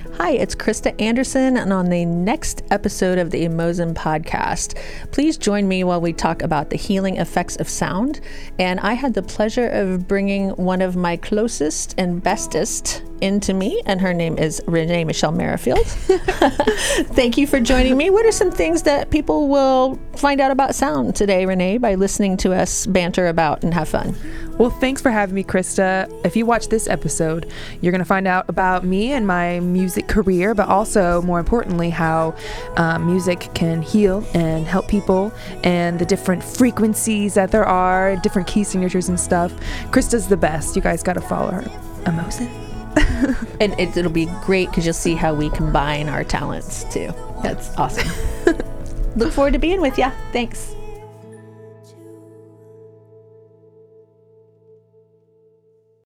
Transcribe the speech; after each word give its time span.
Hi, 0.00 0.30
it's 0.30 0.54
Krista 0.54 0.98
Anderson, 0.98 1.58
and 1.58 1.74
on 1.74 1.90
the 1.90 2.06
next 2.06 2.62
episode 2.70 3.18
of 3.18 3.30
the 3.30 3.44
Emozen 3.44 3.92
podcast, 3.92 4.78
please 5.12 5.36
join 5.36 5.68
me 5.68 5.84
while 5.84 6.00
we 6.00 6.14
talk 6.14 6.40
about 6.40 6.70
the 6.70 6.76
healing 6.76 7.18
effects 7.18 7.56
of 7.56 7.68
sound. 7.68 8.20
And 8.58 8.80
I 8.80 8.94
had 8.94 9.12
the 9.12 9.22
pleasure 9.22 9.68
of 9.68 10.08
bringing 10.08 10.50
one 10.50 10.80
of 10.80 10.96
my 10.96 11.18
closest 11.18 11.94
and 11.98 12.22
bestest 12.22 13.02
into 13.20 13.54
me, 13.54 13.82
and 13.86 14.00
her 14.00 14.12
name 14.12 14.38
is 14.38 14.62
Renee 14.66 15.04
Michelle 15.04 15.32
Merrifield. 15.32 15.86
Thank 15.86 17.36
you 17.36 17.46
for 17.46 17.60
joining 17.60 17.96
me. 17.96 18.10
What 18.10 18.26
are 18.26 18.32
some 18.32 18.50
things 18.50 18.82
that 18.82 19.10
people 19.10 19.48
will 19.48 19.98
find 20.16 20.40
out 20.40 20.50
about 20.50 20.74
sound 20.74 21.16
today, 21.16 21.46
Renee, 21.46 21.78
by 21.78 21.94
listening 21.94 22.36
to 22.38 22.52
us 22.52 22.86
banter 22.86 23.28
about 23.28 23.62
and 23.62 23.72
have 23.74 23.88
fun? 23.88 24.16
Well, 24.58 24.70
thanks 24.70 25.00
for 25.00 25.10
having 25.10 25.34
me, 25.34 25.42
Krista. 25.42 26.10
If 26.24 26.36
you 26.36 26.44
watch 26.44 26.68
this 26.68 26.86
episode, 26.86 27.50
you're 27.80 27.92
going 27.92 28.00
to 28.00 28.04
find 28.04 28.28
out 28.28 28.48
about 28.48 28.84
me 28.84 29.12
and 29.12 29.26
my 29.26 29.60
music 29.60 30.06
career, 30.06 30.54
but 30.54 30.68
also, 30.68 31.22
more 31.22 31.38
importantly, 31.38 31.88
how 31.90 32.34
uh, 32.76 32.98
music 32.98 33.48
can 33.54 33.80
heal 33.80 34.22
and 34.34 34.66
help 34.66 34.86
people 34.86 35.32
and 35.64 35.98
the 35.98 36.04
different 36.04 36.44
frequencies 36.44 37.34
that 37.34 37.52
there 37.52 37.64
are, 37.64 38.16
different 38.16 38.48
key 38.48 38.64
signatures 38.64 39.08
and 39.08 39.18
stuff. 39.18 39.52
Krista's 39.92 40.28
the 40.28 40.36
best. 40.36 40.76
You 40.76 40.82
guys 40.82 41.02
got 41.02 41.14
to 41.14 41.22
follow 41.22 41.50
her. 41.50 41.62
Emozen. 42.04 42.69
and 43.60 43.78
it, 43.78 43.96
it'll 43.96 44.10
be 44.10 44.26
great 44.44 44.68
because 44.70 44.84
you'll 44.84 44.94
see 44.94 45.14
how 45.14 45.34
we 45.34 45.50
combine 45.50 46.08
our 46.08 46.24
talents 46.24 46.84
too. 46.92 47.12
That's 47.42 47.74
awesome. 47.76 48.08
Look 49.16 49.32
forward 49.32 49.52
to 49.54 49.58
being 49.58 49.80
with 49.80 49.98
you. 49.98 50.10
Thanks. 50.32 50.74